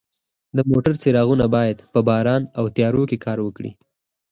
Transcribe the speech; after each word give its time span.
د 0.55 0.59
موټرو 0.69 0.99
څراغونه 1.01 1.45
باید 1.55 1.77
د 1.93 1.95
باران 2.07 2.41
او 2.57 2.65
تیارو 2.75 3.07
کې 3.09 3.17
کار 3.25 3.37
وکړي. 3.43 3.71